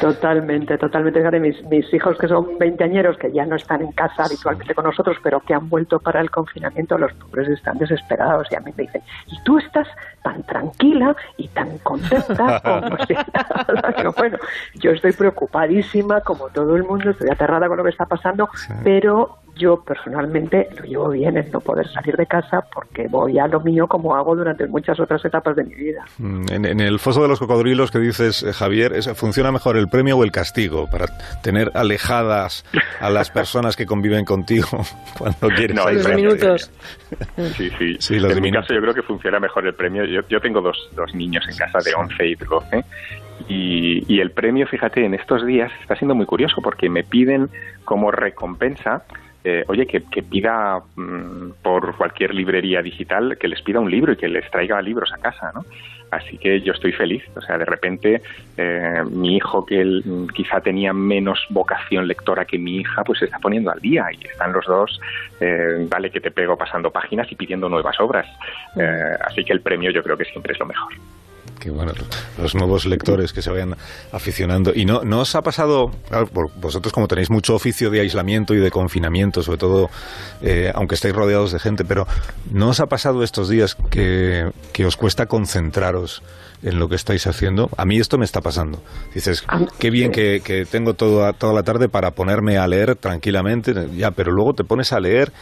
Totalmente, 0.00 0.76
totalmente. 0.76 1.22
Mis, 1.40 1.62
mis 1.64 1.92
hijos 1.94 2.18
que 2.18 2.28
son 2.28 2.58
veinteañeros, 2.58 3.16
que 3.16 3.32
ya 3.32 3.46
no 3.46 3.56
están 3.56 3.80
en 3.80 3.92
casa 3.92 4.24
habitualmente 4.24 4.74
con 4.74 4.84
nosotros, 4.84 5.16
pero 5.22 5.40
que 5.40 5.54
han 5.54 5.68
vuelto 5.68 5.98
para 5.98 6.20
el 6.20 6.30
confinamiento, 6.30 6.98
los 6.98 7.12
pobres 7.14 7.48
están 7.48 7.78
desesperados 7.78 8.48
y 8.50 8.56
a 8.56 8.60
mí 8.60 8.72
me 8.76 8.84
dicen, 8.84 9.02
¿y 9.28 9.42
tú 9.44 9.58
estás 9.58 9.88
tan 10.22 10.42
tranquila 10.44 11.16
y 11.36 11.48
tan 11.48 11.78
contenta 11.78 12.60
como 12.60 12.96
si 13.06 13.14
bueno, 14.16 14.38
yo 14.74 14.90
estoy 14.90 15.12
preocupadísima, 15.12 16.20
como 16.20 16.48
todo 16.48 16.76
el 16.76 16.84
mundo, 16.84 17.10
estoy 17.10 17.30
aterrada 17.30 17.68
con 17.68 17.76
lo 17.76 17.84
que 17.84 17.90
está 17.90 18.06
pasando, 18.06 18.48
pero 18.82 19.38
yo 19.56 19.82
personalmente 19.84 20.68
lo 20.78 20.84
llevo 20.84 21.08
bien 21.10 21.36
en 21.36 21.50
no 21.50 21.60
poder 21.60 21.86
salir 21.88 22.16
de 22.16 22.26
casa 22.26 22.64
porque 22.72 23.06
voy 23.08 23.38
a 23.38 23.46
lo 23.46 23.60
mío 23.60 23.86
como 23.86 24.16
hago 24.16 24.34
durante 24.34 24.66
muchas 24.66 24.98
otras 24.98 25.24
etapas 25.24 25.56
de 25.56 25.64
mi 25.64 25.74
vida. 25.74 26.04
Mm, 26.18 26.46
en, 26.50 26.80
el 26.80 26.98
foso 26.98 27.22
de 27.22 27.28
los 27.28 27.38
cocodrilos 27.38 27.90
que 27.90 27.98
dices, 27.98 28.42
eh, 28.42 28.52
Javier, 28.52 28.92
¿funciona 29.14 29.52
mejor 29.52 29.76
el 29.76 29.88
premio 29.88 30.16
o 30.16 30.24
el 30.24 30.32
castigo 30.32 30.88
para 30.90 31.06
tener 31.42 31.70
alejadas 31.74 32.64
a 33.00 33.10
las 33.10 33.30
personas 33.32 33.76
que 33.76 33.86
conviven 33.86 34.24
contigo 34.24 34.68
cuando 35.18 35.48
quieren 35.48 35.76
no, 35.76 35.90
los 35.90 36.14
minutos. 36.14 36.70
Sí, 37.56 37.70
sí. 38.00 38.16
en 38.16 38.42
mi 38.42 38.50
caso 38.50 38.72
yo 38.72 38.80
creo 38.80 38.94
que 38.94 39.02
funciona 39.02 39.38
mejor 39.38 39.66
el 39.66 39.74
premio. 39.74 40.04
Yo, 40.04 40.22
yo 40.28 40.40
tengo 40.40 40.60
dos, 40.60 40.90
dos 40.96 41.14
niños 41.14 41.44
en 41.48 41.56
casa 41.56 41.78
de 41.84 41.94
11 41.94 42.26
y 42.26 42.34
12 42.34 42.84
y, 43.48 44.14
y 44.14 44.20
el 44.20 44.30
premio, 44.30 44.66
fíjate, 44.66 45.04
en 45.04 45.14
estos 45.14 45.44
días 45.44 45.70
está 45.80 45.96
siendo 45.96 46.14
muy 46.14 46.26
curioso 46.26 46.56
porque 46.62 46.88
me 46.88 47.04
piden 47.04 47.50
como 47.84 48.10
recompensa 48.10 49.04
eh, 49.44 49.64
oye, 49.66 49.86
que, 49.86 50.00
pida 50.00 50.80
mm, 50.94 51.62
por 51.62 51.96
cualquier 51.96 52.34
librería 52.34 52.80
digital 52.80 53.36
que 53.38 53.48
les 53.48 53.60
pida 53.62 53.80
un 53.80 53.90
libro 53.90 54.12
y 54.12 54.16
que 54.16 54.28
les 54.28 54.48
traiga 54.50 54.80
libros 54.80 55.12
a 55.12 55.18
casa, 55.18 55.50
¿no? 55.52 55.64
Así 56.12 56.36
que 56.36 56.60
yo 56.60 56.74
estoy 56.74 56.92
feliz. 56.92 57.24
O 57.34 57.40
sea, 57.40 57.58
de 57.58 57.64
repente 57.64 58.22
eh, 58.56 59.02
mi 59.10 59.36
hijo, 59.36 59.64
que 59.66 59.80
él, 59.80 60.02
mm, 60.04 60.26
quizá 60.28 60.60
tenía 60.60 60.92
menos 60.92 61.44
vocación 61.50 62.06
lectora 62.06 62.44
que 62.44 62.58
mi 62.58 62.76
hija, 62.76 63.02
pues 63.02 63.18
se 63.18 63.24
está 63.24 63.38
poniendo 63.38 63.70
al 63.70 63.80
día 63.80 64.06
y 64.12 64.26
están 64.26 64.52
los 64.52 64.66
dos, 64.66 65.00
eh, 65.40 65.86
vale 65.90 66.10
que 66.10 66.20
te 66.20 66.30
pego 66.30 66.56
pasando 66.56 66.90
páginas 66.90 67.30
y 67.32 67.34
pidiendo 67.34 67.68
nuevas 67.68 67.98
obras. 68.00 68.26
así 69.26 69.44
que 69.44 69.52
el 69.52 69.60
premio 69.60 69.90
yo 69.90 70.02
creo 70.02 70.16
que 70.16 70.24
siempre 70.24 70.52
es 70.52 70.58
lo 70.60 70.66
mejor. 70.66 70.92
Que 71.62 71.70
bueno, 71.70 71.92
los 72.38 72.56
nuevos 72.56 72.86
lectores 72.86 73.32
que 73.32 73.40
se 73.40 73.48
vayan 73.48 73.76
aficionando. 74.10 74.72
¿Y 74.74 74.84
no, 74.84 75.02
no 75.04 75.20
os 75.20 75.36
ha 75.36 75.42
pasado, 75.42 75.92
vosotros 76.56 76.92
como 76.92 77.06
tenéis 77.06 77.30
mucho 77.30 77.54
oficio 77.54 77.88
de 77.88 78.00
aislamiento 78.00 78.52
y 78.54 78.58
de 78.58 78.70
confinamiento, 78.72 79.42
sobre 79.44 79.58
todo, 79.58 79.88
eh, 80.42 80.72
aunque 80.74 80.96
estáis 80.96 81.14
rodeados 81.14 81.52
de 81.52 81.60
gente, 81.60 81.84
pero 81.84 82.04
¿no 82.50 82.70
os 82.70 82.80
ha 82.80 82.86
pasado 82.86 83.22
estos 83.22 83.48
días 83.48 83.76
que, 83.90 84.50
que 84.72 84.84
os 84.84 84.96
cuesta 84.96 85.26
concentraros 85.26 86.24
en 86.64 86.80
lo 86.80 86.88
que 86.88 86.96
estáis 86.96 87.28
haciendo? 87.28 87.68
A 87.76 87.84
mí 87.84 87.98
esto 87.98 88.18
me 88.18 88.24
está 88.24 88.40
pasando. 88.40 88.82
Dices, 89.14 89.44
qué 89.78 89.90
bien 89.90 90.10
que, 90.10 90.40
que 90.44 90.64
tengo 90.64 90.94
toda, 90.94 91.32
toda 91.32 91.52
la 91.52 91.62
tarde 91.62 91.88
para 91.88 92.10
ponerme 92.10 92.58
a 92.58 92.66
leer 92.66 92.96
tranquilamente, 92.96 93.72
ya, 93.96 94.10
pero 94.10 94.32
luego 94.32 94.52
te 94.54 94.64
pones 94.64 94.92
a 94.92 94.98
leer 94.98 95.32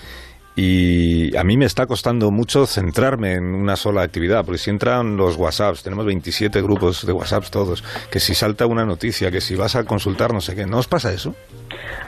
y 0.56 1.36
a 1.36 1.44
mí 1.44 1.56
me 1.56 1.64
está 1.64 1.86
costando 1.86 2.30
mucho 2.30 2.66
centrarme 2.66 3.34
en 3.34 3.54
una 3.54 3.76
sola 3.76 4.02
actividad, 4.02 4.44
porque 4.44 4.58
si 4.58 4.70
entran 4.70 5.16
los 5.16 5.36
WhatsApps, 5.36 5.82
tenemos 5.82 6.04
27 6.06 6.60
grupos 6.62 7.06
de 7.06 7.12
WhatsApps 7.12 7.50
todos, 7.50 7.84
que 8.10 8.18
si 8.20 8.34
salta 8.34 8.66
una 8.66 8.84
noticia, 8.84 9.30
que 9.30 9.40
si 9.40 9.54
vas 9.54 9.76
a 9.76 9.84
consultar 9.84 10.32
no 10.32 10.40
sé 10.40 10.56
qué, 10.56 10.66
¿no 10.66 10.78
os 10.78 10.88
pasa 10.88 11.12
eso? 11.12 11.34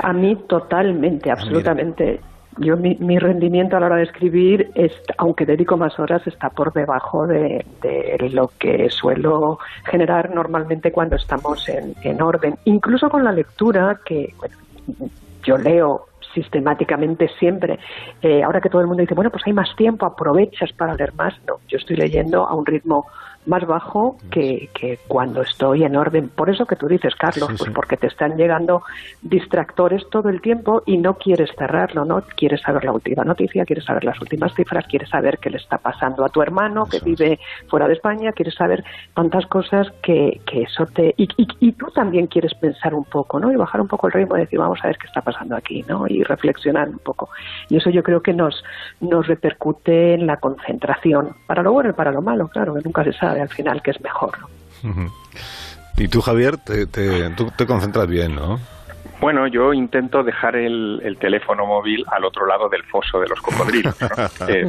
A 0.01 0.13
mí 0.13 0.37
totalmente, 0.49 1.31
ah, 1.31 1.35
absolutamente. 1.35 2.21
Yo 2.59 2.77
mi, 2.77 3.19
rendimiento 3.19 3.79
a 3.79 3.81
la 3.81 3.87
hora 3.87 3.97
de 3.97 4.03
escribir, 4.03 4.71
es, 4.75 4.93
aunque 5.17 5.47
dedico 5.47 5.79
más 5.79 5.99
horas, 5.99 6.27
está 6.27 6.51
por 6.51 6.75
debajo 6.75 7.27
de, 7.27 7.65
lo 8.31 8.53
que 8.59 8.91
suelo 8.91 9.59
generar 9.87 10.35
normalmente 10.35 10.93
cuando 10.93 11.17
estamos 11.17 11.67
en, 11.71 11.95
en 12.03 12.21
orden. 12.21 12.57
Incluso 12.67 13.09
con 13.09 13.25
la 13.25 13.33
lectura, 13.33 14.01
que 14.05 14.35
yo 15.45 15.57
leo 15.57 16.09
sistemáticamente 16.35 17.29
siempre. 17.39 17.79
Eh, 18.21 18.43
ahora 18.43 18.61
que 18.61 18.69
todo 18.69 18.81
el 18.81 18.87
mundo 18.87 19.01
dice, 19.01 19.15
bueno, 19.15 19.31
pues 19.31 19.43
hay 19.47 19.53
más 19.53 19.75
tiempo, 19.77 20.07
aprovechas 20.07 20.73
para 20.73 20.95
leer 20.95 21.15
más. 21.15 21.35
No, 21.47 21.57
yo 21.69 21.79
estoy 21.79 21.97
leyendo 21.97 22.47
a 22.47 22.55
un 22.55 22.67
ritmo 22.67 23.07
más 23.47 23.67
bajo 23.67 24.17
que, 24.31 24.69
que, 24.73 24.99
cuando 25.09 25.43
estoy 25.43 25.83
en 25.85 25.97
orden. 25.97 26.29
Por 26.29 26.51
eso 26.51 26.65
que 26.67 26.77
tú 26.77 26.87
dices, 26.87 27.15
Carlos, 27.17 27.51
pues 27.59 27.71
porque 27.75 27.97
te 27.97 28.07
están 28.07 28.37
llegando 28.37 28.83
distractores 29.21 30.09
todo 30.11 30.29
el 30.29 30.41
tiempo 30.41 30.83
y 30.87 30.99
no 30.99 31.15
quieres 31.15 31.51
cerrarlo, 31.59 32.05
¿no? 32.05 32.23
Quieres 32.37 32.61
saber 32.61 32.85
la 32.85 32.93
última 32.93 33.25
noticia, 33.25 33.65
quieres 33.65 33.85
saber 33.85 34.05
las 34.05 34.21
últimas 34.21 34.55
cifras, 34.55 34.87
quieres 34.87 35.09
saber 35.09 35.39
qué 35.39 35.51
le 35.51 35.57
está 35.57 35.79
pasando 35.79 36.25
a 36.25 36.29
tu 36.29 36.41
hermano 36.41 36.87
que 36.87 37.01
vive 37.01 37.41
fuera 37.69 37.89
de 37.89 37.95
España, 37.95 38.33
quieres 38.33 38.55
saber 38.55 38.85
tantas 39.15 39.47
cosas 39.47 39.89
que, 40.03 40.41
que 40.47 40.63
eso 40.63 40.87
te... 40.87 41.15
Y, 41.17 41.29
y, 41.37 41.73
tú 41.73 41.87
también 41.95 42.27
quieres 42.27 42.55
pensar 42.55 42.95
un 42.95 43.05
poco, 43.05 43.41
¿no? 43.41 43.51
Y 43.51 43.57
bajar 43.57 43.81
un 43.81 43.89
poco 43.89 44.07
el 44.07 44.13
ritmo 44.13 44.37
y 44.37 44.41
decir, 44.41 44.59
vamos 44.59 44.79
a 44.83 44.87
ver 44.87 44.99
qué 44.99 45.07
está 45.07 45.21
pasando 45.21 45.57
aquí, 45.57 45.85
¿no? 45.89 46.07
Y 46.07 46.23
reflexionar 46.23 46.89
un 46.89 46.99
poco. 46.99 47.31
Y 47.69 47.77
eso 47.77 47.91
yo 47.91 48.03
creo 48.03 48.23
que 48.23 48.33
nos, 48.33 48.63
nos 49.01 49.27
repercute 49.27 50.15
en 50.15 50.27
la 50.27 50.37
concentración, 50.37 51.31
para 51.47 51.63
lo 51.63 51.73
bueno 51.73 51.91
y 51.91 51.95
para 51.95 52.13
lo 52.13 52.23
malo, 52.23 52.49
claro, 52.49 52.75
que 52.75 52.83
nunca 52.85 53.03
se 53.03 53.13
sabe 53.13 53.32
al 53.41 53.49
final 53.49 53.83
que 53.83 53.93
es 53.93 54.01
mejor. 54.01 54.33
Y 55.97 56.09
tú, 56.09 56.21
Javier, 56.21 56.57
te, 56.57 56.87
tú 56.87 57.51
te 57.57 57.67
concentras 57.67 58.07
bien, 58.07 58.35
¿no? 58.35 58.59
Bueno, 59.21 59.47
yo 59.47 59.73
intento 59.73 60.25
dejar 60.25 60.57
el, 60.57 61.17
teléfono 61.21 61.65
móvil 61.65 62.05
al 62.11 62.25
otro 62.25 62.45
lado 62.45 62.69
del 62.69 62.83
foso 62.83 63.21
de 63.21 63.29
los 63.29 63.41
cocodrilos, 63.41 63.97
eh, 64.49 64.69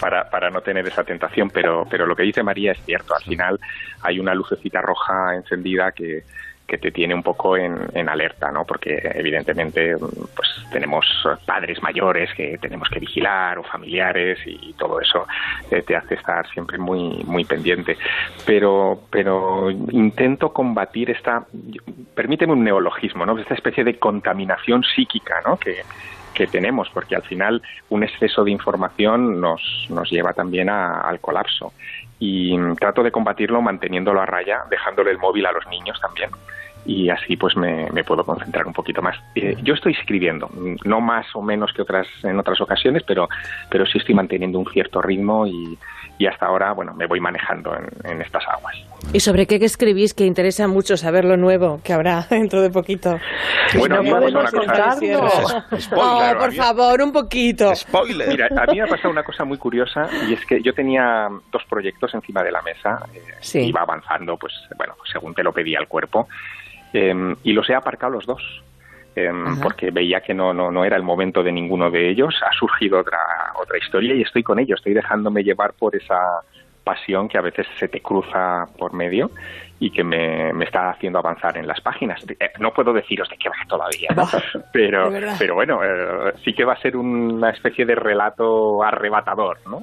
para, 0.00 0.30
para 0.30 0.48
no 0.48 0.62
tener 0.62 0.86
esa 0.86 1.04
tentación, 1.04 1.50
pero, 1.50 1.86
pero 1.90 2.06
lo 2.06 2.16
que 2.16 2.22
dice 2.22 2.42
María 2.42 2.72
es 2.72 2.82
cierto, 2.86 3.14
al 3.14 3.22
final 3.22 3.60
hay 4.00 4.18
una 4.18 4.34
lucecita 4.34 4.80
roja 4.80 5.34
encendida 5.34 5.92
que, 5.92 6.22
que 6.70 6.78
te 6.78 6.92
tiene 6.92 7.16
un 7.16 7.24
poco 7.24 7.56
en, 7.56 8.08
alerta, 8.08 8.52
¿no? 8.52 8.64
Porque 8.64 9.00
evidentemente 9.14 9.96
pues 10.36 10.48
tenemos 10.70 11.04
padres 11.44 11.82
mayores 11.82 12.32
que 12.32 12.58
tenemos 12.58 12.88
que 12.88 13.00
vigilar 13.00 13.58
o 13.58 13.64
familiares 13.64 14.38
y, 14.46 14.72
todo 14.78 15.00
eso 15.00 15.26
eh, 15.70 15.82
te 15.82 15.96
hace 15.96 16.14
estar 16.14 16.48
siempre 16.50 16.78
muy 16.78 17.24
muy 17.24 17.44
pendiente. 17.44 17.98
Pero 18.46 19.02
pero 19.10 19.68
intento 19.70 20.52
combatir 20.52 21.10
esta 21.10 21.44
permíteme 22.14 22.52
un 22.52 22.62
neologismo, 22.62 23.26
¿no? 23.26 23.36
Esta 23.36 23.54
especie 23.54 23.82
de 23.82 23.98
contaminación 23.98 24.84
psíquica, 24.84 25.42
¿no? 25.44 25.58
Que 25.58 25.82
que 26.32 26.46
tenemos, 26.46 26.88
porque 26.94 27.16
al 27.16 27.22
final 27.22 27.60
un 27.88 28.04
exceso 28.04 28.44
de 28.44 28.52
información 28.52 29.40
nos, 29.40 29.60
nos 29.90 30.08
lleva 30.08 30.32
también 30.32 30.70
al 30.70 31.18
colapso. 31.18 31.72
Y 32.20 32.56
trato 32.76 33.02
de 33.02 33.10
combatirlo 33.10 33.60
manteniéndolo 33.60 34.20
a 34.20 34.26
raya, 34.26 34.60
dejándole 34.70 35.10
el 35.10 35.18
móvil 35.18 35.46
a 35.46 35.52
los 35.52 35.66
niños 35.66 36.00
también 36.00 36.30
y 36.86 37.10
así 37.10 37.36
pues 37.36 37.56
me, 37.56 37.88
puedo 38.04 38.24
concentrar 38.24 38.66
un 38.66 38.72
poquito 38.72 39.02
más. 39.02 39.16
Eh, 39.34 39.56
yo 39.62 39.74
estoy 39.74 39.92
escribiendo, 39.92 40.48
no 40.84 41.00
más 41.00 41.26
o 41.34 41.42
menos 41.42 41.72
que 41.72 41.82
otras 41.82 42.06
en 42.22 42.38
otras 42.38 42.60
ocasiones, 42.60 43.02
pero, 43.06 43.28
pero 43.70 43.86
sí 43.86 43.98
estoy 43.98 44.14
manteniendo 44.14 44.58
un 44.58 44.66
cierto 44.66 45.00
ritmo 45.02 45.46
y, 45.46 45.78
y 46.20 46.26
hasta 46.26 46.44
ahora 46.44 46.72
bueno 46.74 46.92
me 46.92 47.06
voy 47.06 47.18
manejando 47.18 47.74
en, 48.04 48.20
estas 48.20 48.44
aguas. 48.46 48.76
¿Y 49.14 49.20
sobre 49.20 49.46
qué 49.46 49.56
escribís? 49.56 50.12
Que 50.12 50.26
interesa 50.26 50.68
mucho 50.68 50.98
saber 50.98 51.24
lo 51.24 51.38
nuevo 51.38 51.80
que 51.82 51.94
habrá 51.94 52.26
dentro 52.30 52.60
de 52.60 52.68
poquito. 52.68 53.18
Bueno, 53.78 54.02
no 54.02 54.10
podemos 54.10 54.50
contarlo. 54.50 55.28
Oh, 55.92 56.32
por 56.38 56.52
favor, 56.52 57.00
un 57.00 57.12
poquito. 57.12 57.74
Spoiler. 57.74 58.28
Mira, 58.28 58.48
a 58.48 58.66
mí 58.66 58.78
me 58.78 58.82
ha 58.82 58.86
pasado 58.88 59.10
una 59.10 59.22
cosa 59.22 59.44
muy 59.44 59.56
curiosa 59.56 60.08
y 60.28 60.34
es 60.34 60.44
que 60.44 60.60
yo 60.62 60.72
tenía 60.74 61.28
dos 61.50 61.62
proyectos 61.68 62.12
encima 62.14 62.42
de 62.42 62.50
la 62.50 62.60
mesa, 62.62 62.98
eh, 63.14 63.62
iba 63.62 63.80
avanzando, 63.80 64.36
pues 64.36 64.52
bueno, 64.76 64.94
según 65.10 65.34
te 65.34 65.42
lo 65.42 65.52
pedía 65.52 65.78
el 65.80 65.88
cuerpo. 65.88 66.28
Em, 66.92 67.36
y 67.42 67.52
los 67.52 67.68
he 67.70 67.74
aparcado 67.74 68.12
los 68.12 68.26
dos. 68.26 68.62
Em, 69.16 69.60
porque 69.60 69.90
veía 69.90 70.20
que 70.20 70.32
no, 70.32 70.54
no, 70.54 70.70
no 70.70 70.84
era 70.84 70.96
el 70.96 71.02
momento 71.02 71.42
de 71.42 71.52
ninguno 71.52 71.90
de 71.90 72.08
ellos. 72.08 72.34
Ha 72.42 72.52
surgido 72.52 73.00
otra, 73.00 73.18
otra 73.60 73.78
historia 73.78 74.14
y 74.14 74.22
estoy 74.22 74.42
con 74.42 74.58
ellos, 74.58 74.78
estoy 74.78 74.94
dejándome 74.94 75.42
llevar 75.42 75.72
por 75.72 75.96
esa 75.96 76.40
pasión 76.84 77.28
que 77.28 77.38
a 77.38 77.42
veces 77.42 77.66
se 77.78 77.88
te 77.88 78.00
cruza 78.00 78.64
por 78.78 78.94
medio 78.94 79.30
y 79.78 79.90
que 79.90 80.04
me, 80.04 80.52
me 80.52 80.64
está 80.64 80.90
haciendo 80.90 81.18
avanzar 81.18 81.56
en 81.56 81.66
las 81.66 81.80
páginas. 81.80 82.24
Eh, 82.28 82.50
no 82.58 82.72
puedo 82.72 82.92
deciros 82.92 83.28
de 83.28 83.36
qué 83.36 83.48
va 83.48 83.56
todavía, 83.66 84.08
pero, 84.72 85.10
pero 85.38 85.54
bueno, 85.54 85.82
eh, 85.82 86.34
sí 86.44 86.52
que 86.52 86.64
va 86.64 86.74
a 86.74 86.80
ser 86.80 86.96
una 86.96 87.50
especie 87.50 87.86
de 87.86 87.94
relato 87.94 88.82
arrebatador, 88.82 89.58
¿no? 89.66 89.82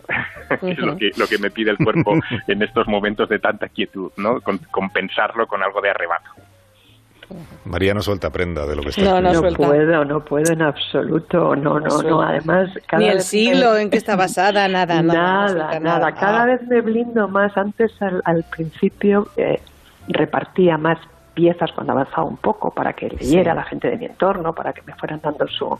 es 0.67 0.77
lo 0.77 0.95
que, 0.95 1.11
lo 1.17 1.27
que 1.27 1.39
me 1.39 1.49
pide 1.49 1.71
el 1.71 1.77
cuerpo 1.77 2.13
en 2.47 2.61
estos 2.61 2.87
momentos 2.87 3.27
de 3.27 3.39
tanta 3.39 3.67
quietud, 3.69 4.11
¿no? 4.17 4.39
compensarlo 4.71 5.47
con 5.47 5.63
algo 5.63 5.81
de 5.81 5.89
arrebato. 5.89 6.29
María 7.65 7.93
no 7.93 8.01
suelta 8.01 8.29
prenda 8.31 8.65
de 8.65 8.75
lo 8.75 8.81
que 8.83 8.89
está 8.89 9.01
No, 9.01 9.21
no, 9.21 9.33
no 9.33 9.53
puedo, 9.53 10.05
no 10.05 10.23
puedo 10.23 10.53
en 10.53 10.61
absoluto, 10.61 11.55
no, 11.55 11.79
no, 11.79 12.01
no, 12.01 12.21
además... 12.21 12.69
Ni 12.97 13.07
el 13.07 13.21
siglo 13.21 13.77
en 13.77 13.89
que 13.89 13.97
está 13.97 14.15
basada, 14.15 14.67
nada, 14.67 15.01
nada. 15.01 15.79
Nada, 15.79 16.13
cada 16.13 16.45
vez 16.45 16.61
me 16.67 16.81
blindo 16.81 17.27
más, 17.27 17.55
antes 17.57 17.91
al, 18.01 18.21
al 18.25 18.43
principio 18.43 19.27
eh, 19.35 19.59
repartía 20.07 20.77
más 20.77 20.97
piezas 21.37 21.71
cuando 21.71 21.93
avanzaba 21.93 22.23
un 22.23 22.37
poco 22.37 22.71
para 22.71 22.93
que 22.93 23.09
leyera 23.09 23.53
la 23.53 23.63
gente 23.63 23.87
de 23.91 23.97
mi 23.97 24.05
entorno, 24.05 24.53
para 24.53 24.73
que 24.73 24.81
me 24.81 24.95
fueran 24.95 25.21
dando 25.21 25.47
su, 25.47 25.77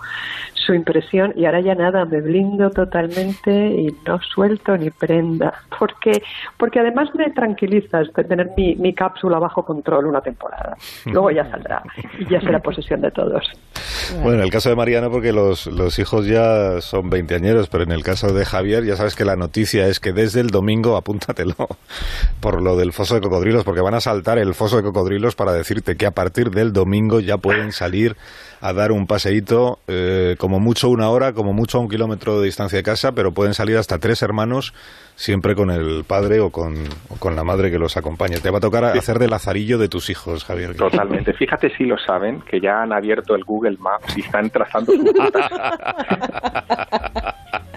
su 0.53 0.75
impresión 0.75 1.33
y 1.35 1.45
ahora 1.45 1.61
ya 1.61 1.73
nada, 1.73 2.05
me 2.05 2.21
blindo 2.21 2.69
totalmente 2.69 3.51
y 3.51 3.87
no 4.05 4.19
suelto 4.21 4.77
ni 4.77 4.91
prenda, 4.91 5.51
porque, 5.79 6.21
porque 6.57 6.79
además 6.79 7.09
me 7.15 7.31
tranquiliza 7.31 8.03
tener 8.27 8.51
mi, 8.55 8.75
mi 8.75 8.93
cápsula 8.93 9.39
bajo 9.39 9.65
control 9.65 10.05
una 10.05 10.21
temporada. 10.21 10.77
Luego 11.05 11.31
ya 11.31 11.49
saldrá 11.49 11.81
y 12.19 12.29
ya 12.29 12.39
será 12.39 12.59
posesión 12.59 13.01
de 13.01 13.09
todos. 13.09 13.43
Bueno, 14.21 14.37
en 14.37 14.43
el 14.43 14.51
caso 14.51 14.69
de 14.69 14.75
Mariano, 14.75 15.09
porque 15.09 15.33
los, 15.33 15.65
los 15.65 15.97
hijos 15.97 16.27
ya 16.27 16.81
son 16.81 17.09
veinteañeros, 17.09 17.67
pero 17.67 17.83
en 17.83 17.91
el 17.91 18.03
caso 18.03 18.31
de 18.31 18.45
Javier, 18.45 18.85
ya 18.85 18.95
sabes 18.95 19.15
que 19.15 19.25
la 19.25 19.35
noticia 19.35 19.87
es 19.87 19.99
que 19.99 20.13
desde 20.13 20.39
el 20.39 20.47
domingo, 20.47 20.95
apúntatelo, 20.95 21.55
por 22.39 22.61
lo 22.61 22.77
del 22.77 22.93
foso 22.93 23.15
de 23.15 23.21
cocodrilos, 23.21 23.63
porque 23.63 23.81
van 23.81 23.95
a 23.95 23.99
saltar 23.99 24.37
el 24.37 24.53
foso 24.53 24.77
de 24.77 24.83
cocodrilos 24.83 25.35
para 25.35 25.46
decirte 25.53 25.95
que 25.95 26.05
a 26.05 26.11
partir 26.11 26.51
del 26.51 26.73
domingo 26.73 27.19
ya 27.19 27.37
pueden 27.37 27.71
salir 27.71 28.15
a 28.61 28.73
dar 28.73 28.91
un 28.91 29.07
paseíto, 29.07 29.79
eh, 29.87 30.35
como 30.39 30.59
mucho 30.59 30.89
una 30.89 31.09
hora, 31.09 31.33
como 31.33 31.53
mucho 31.53 31.77
a 31.77 31.81
un 31.81 31.89
kilómetro 31.89 32.39
de 32.39 32.45
distancia 32.45 32.77
de 32.77 32.83
casa, 32.83 33.11
pero 33.11 33.31
pueden 33.31 33.53
salir 33.53 33.77
hasta 33.77 33.99
tres 33.99 34.21
hermanos, 34.23 34.73
siempre 35.15 35.55
con 35.55 35.69
el 35.69 36.03
padre 36.05 36.39
o 36.39 36.49
con, 36.49 36.75
la 37.35 37.43
madre 37.43 37.69
que 37.69 37.77
los 37.77 37.97
acompañe. 37.97 38.39
Te 38.39 38.49
va 38.49 38.57
a 38.57 38.61
tocar 38.61 38.85
hacer 38.85 39.19
de 39.19 39.27
lazarillo 39.27 39.77
de 39.77 39.89
tus 39.89 40.09
hijos, 40.09 40.43
Javier. 40.43 40.75
Totalmente. 40.75 41.33
Fíjate 41.33 41.69
si 41.77 41.85
lo 41.85 41.97
saben, 41.97 42.41
que 42.41 42.59
ya 42.59 42.81
han 42.81 42.93
abierto 42.93 43.35
el 43.35 43.43
Google 43.43 43.77
Maps 43.79 44.17
y 44.17 44.21
están 44.21 44.49
trazando 44.49 44.93
su 44.93 45.03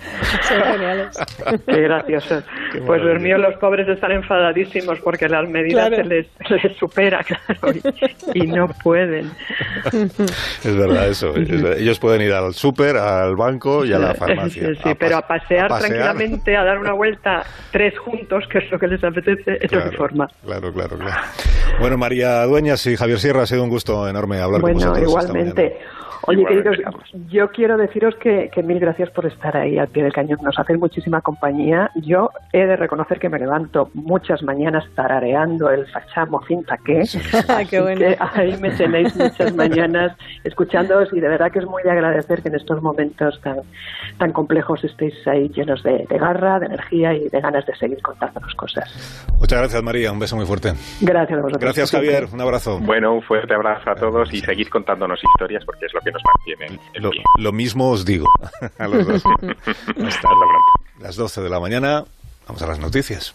Son 0.42 0.62
geniales. 0.62 1.18
Qué 1.66 1.80
graciosos. 1.80 2.44
pues 2.86 3.02
los 3.02 3.20
míos, 3.20 3.40
los 3.40 3.54
pobres, 3.56 3.88
están 3.88 4.12
enfadadísimos 4.12 4.98
porque 5.00 5.28
las 5.28 5.48
medidas 5.48 5.90
se, 5.90 6.04
les, 6.04 6.26
les, 6.48 6.76
supera, 6.76 7.24
claro, 7.24 7.78
y, 8.34 8.46
no 8.46 8.68
pueden. 8.82 9.30
Es 10.64 10.76
verdad 10.76 11.08
eso. 11.08 11.34
ellos 11.36 11.98
pueden 11.98 12.22
ir 12.22 12.32
al 12.32 12.54
súper, 12.54 12.96
al 12.96 13.36
banco 13.36 13.84
y 13.84 13.92
a 13.92 13.98
la 13.98 14.14
farmacia. 14.14 14.68
Sí, 14.68 14.80
sí, 14.82 14.90
pero 14.98 15.18
a 15.18 15.22
pasear, 15.22 15.68
tranquilamente, 15.68 16.56
a 16.56 16.64
dar 16.64 16.78
una 16.78 16.92
vuelta 16.92 17.42
tres 17.70 17.98
juntos, 17.98 18.44
que 18.50 18.58
es 18.58 18.70
lo 18.70 18.78
que 18.78 18.86
les 18.86 19.02
apetece, 19.02 19.58
es 19.60 19.70
claro, 19.70 19.92
forma. 19.92 20.28
Claro, 20.44 20.72
claro, 20.72 20.98
claro. 20.98 21.22
Bueno, 21.80 21.96
María 21.96 22.44
Dueñas 22.44 22.84
y 22.86 22.96
Javier 22.96 23.18
Sierra, 23.18 23.42
ha 23.42 23.46
sido 23.46 23.62
un 23.62 23.70
gusto 23.70 24.08
enorme 24.08 24.40
hablar 24.40 24.60
con 24.60 24.72
vosotros. 24.72 24.98
Bueno, 24.98 25.08
igualmente. 25.08 25.78
Oye, 26.26 26.44
queridos, 26.44 26.76
yo 27.28 27.48
quiero 27.50 27.76
deciros 27.76 28.14
que, 28.16 28.50
mil 28.62 28.78
gracias 28.78 29.10
por 29.10 29.26
estar 29.26 29.56
ahí 29.56 29.78
al 29.78 29.88
pie 29.88 30.02
del 30.02 30.12
cañón. 30.12 30.38
Nos 30.42 30.58
hacen 30.58 30.78
muchísima 30.78 31.20
compañía. 31.22 31.90
Yo 31.96 32.30
he 32.52 32.66
de 32.66 32.76
reconocer 32.76 33.18
que 33.18 33.28
me 33.28 33.38
levanto 33.38 33.90
muchas 33.94 34.42
mañanas 34.42 34.84
tarareando 34.94 35.70
el 35.70 35.86
fachamo 35.86 36.42
cinta 36.46 36.76
que. 36.84 37.04
Qué 37.70 37.80
bueno. 37.80 38.06
ahí 38.18 38.56
me 38.60 38.70
tenéis 38.70 39.16
muchas 39.16 39.54
mañanas 39.54 40.16
escuchándoos 40.44 41.12
y 41.12 41.20
de 41.20 41.28
verdad 41.28 41.50
que 41.50 41.60
es 41.60 41.66
muy 41.66 41.82
de 41.82 41.90
agradecer 41.90 42.42
que 42.42 42.48
en 42.48 42.56
estos 42.56 42.82
momentos 42.82 43.40
tan, 43.42 43.60
tan 44.18 44.32
complejos 44.32 44.84
estéis 44.84 45.14
ahí 45.26 45.48
llenos 45.48 45.82
de, 45.82 46.06
garra, 46.10 46.58
de 46.58 46.66
energía 46.66 47.14
y 47.14 47.28
de 47.28 47.40
ganas 47.40 47.64
de 47.66 47.74
seguir 47.76 48.00
contándonos 48.02 48.54
cosas. 48.54 49.26
Muchas 49.38 49.58
gracias, 49.58 49.82
María. 49.82 50.12
Un 50.12 50.18
beso 50.18 50.36
muy 50.36 50.46
fuerte. 50.46 50.72
Gracias 51.00 51.38
a 51.38 51.42
vosotros. 51.42 51.62
Gracias, 51.62 51.90
Javier. 51.90 52.26
Un 52.32 52.40
abrazo. 52.40 52.78
Bueno, 52.80 53.14
un 53.14 53.22
fuerte 53.22 53.54
abrazo 53.54 53.90
a 53.90 53.94
todos 53.94 54.32
y 54.34 54.40
seguid 54.40 54.68
contándonos 54.68 55.20
historias 55.22 55.64
porque 55.64 55.86
es 55.86 55.94
lo 55.94 56.00
que 56.00 56.09
nos 56.12 56.22
mantiene. 56.24 56.80
Lo, 56.94 57.10
lo, 57.36 57.52
mismo 57.52 57.90
os 57.90 58.04
digo 58.04 58.26
a 58.78 58.88
los 58.88 59.06
dos. 59.06 59.22
Hasta 60.04 60.28
las 61.00 61.16
12 61.16 61.40
de 61.42 61.48
la 61.50 61.60
mañana. 61.60 62.04
Vamos 62.46 62.62
a 62.62 62.66
las 62.66 62.78
noticias. 62.78 63.34